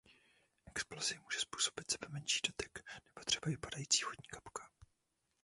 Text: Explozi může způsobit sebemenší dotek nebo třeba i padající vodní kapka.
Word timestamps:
Explozi 0.65 1.19
může 1.19 1.39
způsobit 1.39 1.91
sebemenší 1.91 2.39
dotek 2.47 2.79
nebo 3.05 3.25
třeba 3.25 3.51
i 3.51 3.57
padající 3.57 4.03
vodní 4.05 4.27
kapka. 4.27 4.69